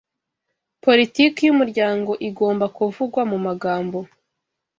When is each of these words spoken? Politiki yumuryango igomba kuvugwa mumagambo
Politiki 0.85 1.39
yumuryango 1.43 2.11
igomba 2.29 2.65
kuvugwa 2.77 3.21
mumagambo 3.31 3.99